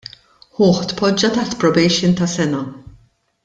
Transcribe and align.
Ħuh 0.59 0.79
tpoġġa 0.93 1.31
taħt 1.37 1.57
probation 1.65 2.19
ta' 2.23 2.33
sena. 2.35 2.67